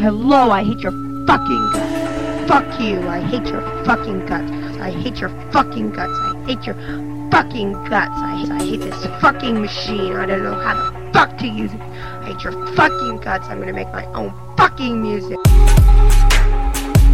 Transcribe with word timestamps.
Hello, 0.00 0.50
I 0.50 0.64
hate 0.64 0.78
your 0.80 0.92
fucking 1.26 1.72
guts. 1.74 2.48
Fuck 2.48 2.80
you, 2.80 3.06
I 3.06 3.20
hate 3.20 3.46
your 3.48 3.60
fucking 3.84 4.24
guts. 4.24 4.50
I 4.80 4.90
hate 4.92 5.20
your 5.20 5.28
fucking 5.52 5.90
guts. 5.90 6.18
I 6.18 6.42
hate 6.46 6.64
your 6.64 6.74
fucking 7.30 7.72
guts. 7.84 8.16
I 8.16 8.36
hate, 8.38 8.50
I 8.50 8.64
hate 8.64 8.80
this 8.80 9.04
fucking 9.20 9.60
machine. 9.60 10.16
I 10.16 10.24
don't 10.24 10.42
know 10.42 10.54
how 10.54 10.74
the 10.90 11.12
fuck 11.12 11.36
to 11.40 11.46
use 11.46 11.70
it. 11.74 11.82
I 11.82 12.32
hate 12.32 12.42
your 12.42 12.52
fucking 12.74 13.18
guts. 13.18 13.46
I'm 13.48 13.60
gonna 13.60 13.74
make 13.74 13.92
my 13.92 14.06
own 14.14 14.32
fucking 14.56 15.02
music. 15.02 15.36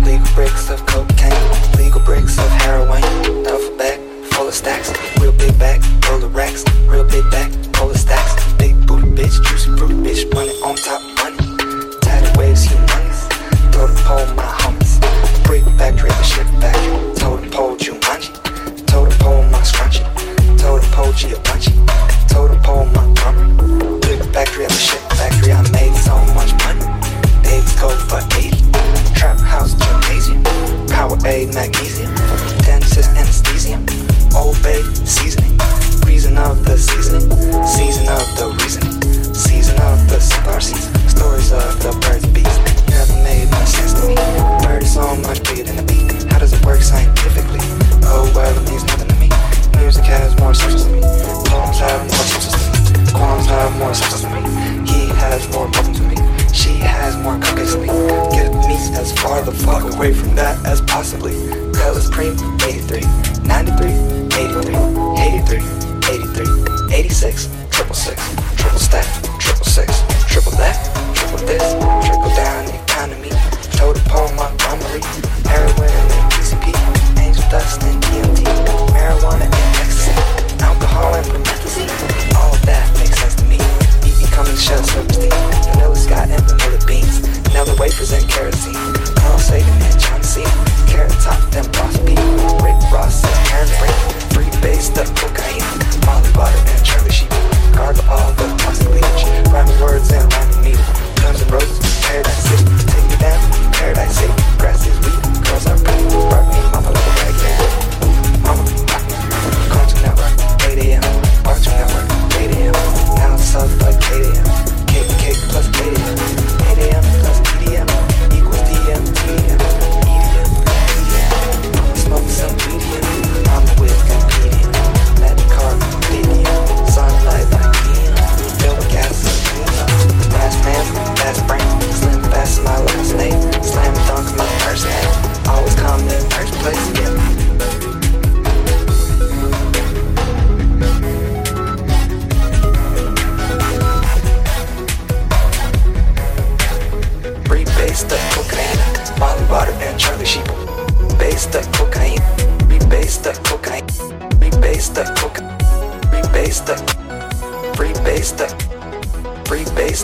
Legal 0.07 0.35
bricks 0.37 0.71
of 0.71 0.87
cocaine, 0.87 1.35
legal 1.77 2.01
bricks 2.03 2.39
of 2.39 2.49
heroin, 2.63 3.03
duffel 3.43 3.77
bag 3.77 3.99
full 4.27 4.47
of 4.47 4.55
stacks, 4.55 4.93
real 5.21 5.33
big 5.33 5.59
bag 5.59 5.83
full 6.05 6.23
of 6.23 6.33
racks, 6.37 6.63
real 6.87 7.03
big 7.03 7.29
bag 7.33 7.51
full 7.75 7.91
of 7.91 7.97
stacks, 7.99 8.53
big 8.55 8.75
booty 8.87 9.09
bitch, 9.09 9.43
juicy 9.43 9.77
fruit 9.77 9.91
bitch, 10.07 10.33
money 10.33 10.53
on 10.63 10.77
top 10.77 11.03
money, 11.19 11.99
tatted 12.01 12.37
waves 12.37 12.77
totem 12.77 12.86
pole 14.07 14.35
my 14.37 14.45
homies, 14.61 15.01
brick 15.45 15.65
factory, 15.77 16.11
the 16.11 16.23
shit 16.23 16.47
factory, 16.61 17.15
totem 17.17 17.51
pole 17.51 17.77
Jumanji, 17.77 18.46
the 59.47 59.53
fuck 59.53 59.95
away 59.95 60.13
from 60.13 60.35
that 60.35 60.59
as 60.67 60.81
possibly. 60.81 61.33
Colors 61.73 62.07
Supreme, 62.07 62.35
83, 62.67 63.01
93, 63.47 63.93
83, 64.35 64.75
83, 65.23 65.63
83, 66.11 66.93
86, 66.93 67.56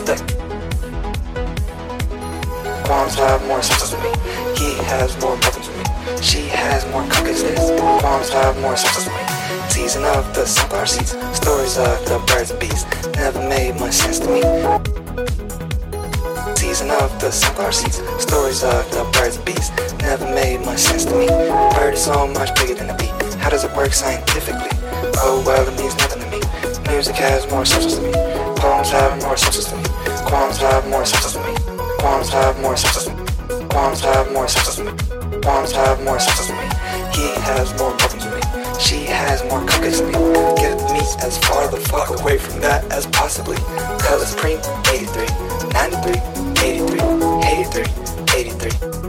the. 0.05 0.15
Qualms 2.85 3.15
have 3.15 3.45
more 3.47 3.61
substance 3.61 3.91
than 3.91 4.03
me. 4.03 4.11
He 4.57 4.73
has 4.83 5.19
more 5.21 5.37
problems 5.37 5.67
than 5.67 5.77
me. 5.77 6.21
She 6.21 6.47
has 6.47 6.85
more 6.91 7.03
cookies 7.09 7.43
than 7.43 7.55
this. 7.55 7.71
Qualms 8.01 8.29
have 8.29 8.59
more 8.61 8.77
substance 8.77 9.05
than 9.05 9.15
me. 9.15 9.69
Season 9.69 10.03
of 10.03 10.33
the 10.35 10.45
sunflower 10.45 10.85
seeds, 10.85 11.11
stories 11.35 11.77
of 11.77 12.05
the 12.05 12.19
birds 12.27 12.51
and 12.51 12.59
bees. 12.59 12.85
Never 13.15 13.39
made 13.47 13.79
much 13.79 13.93
sense 13.93 14.19
to 14.19 14.29
me. 14.29 14.41
Season 16.55 16.89
of 16.91 17.09
the 17.19 17.31
sunflower 17.31 17.71
seeds, 17.71 17.97
stories 18.21 18.63
of 18.63 18.89
the 18.91 19.03
birds 19.13 19.37
and 19.37 19.45
bees. 19.45 19.71
Never 19.99 20.25
made 20.25 20.61
much 20.65 20.79
sense 20.79 21.05
to 21.05 21.15
me. 21.15 21.27
Bird 21.75 21.93
is 21.95 22.05
so 22.05 22.27
much 22.27 22.53
bigger 22.55 22.75
than 22.75 22.89
a 22.89 22.97
bee. 22.97 23.11
How 23.39 23.49
does 23.49 23.63
it 23.63 23.75
work 23.75 23.93
scientifically? 23.93 24.69
Oh 25.17 25.43
well, 25.45 25.67
it 25.67 25.77
means 25.79 25.95
me. 25.95 26.02
Music 27.03 27.17
has 27.17 27.51
more 27.51 27.65
substance 27.65 27.95
than 27.95 28.05
me. 28.05 28.13
Poems 28.55 28.89
have 28.91 29.21
more 29.21 29.35
substance 29.35 29.67
than 29.67 29.83
me. 29.83 29.89
Qualms 30.23 30.57
have 30.59 30.87
more 30.87 31.05
substance 31.05 31.33
than 31.33 31.53
me. 31.53 31.59
Qualms 31.99 32.29
have 32.29 32.61
more 32.61 32.77
substance 32.77 33.05
than 33.07 33.17
me. 33.17 33.67
Qualms 33.67 34.01
have 34.03 34.31
more 34.31 34.47
substance 34.47 34.77
than 34.77 34.85
me. 34.85 35.41
Qualms 35.41 35.71
have 35.73 36.01
more 36.05 36.17
substance 36.17 36.47
than 36.47 36.57
me. 36.63 36.63
He 37.13 37.27
has 37.41 37.77
more 37.77 37.91
problems 37.97 38.23
than 38.23 38.33
me. 38.39 38.79
She 38.79 39.03
has 39.03 39.43
more 39.49 39.59
cookies 39.67 39.99
than 39.99 40.07
me. 40.07 40.13
Get 40.55 40.79
me 40.93 41.01
as 41.19 41.37
far 41.39 41.67
the 41.67 41.75
fuck 41.91 42.21
away 42.21 42.37
from 42.37 42.61
that 42.61 42.89
as 42.89 43.05
possibly. 43.07 43.57
Color 43.99 44.23
Supreme, 44.23 44.59
83, 44.87 45.27
93, 45.75 46.23
83, 46.63 47.03
83, 47.67 48.79
83. 48.79 49.02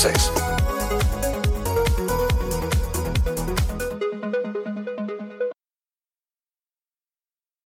Triple 0.00 0.49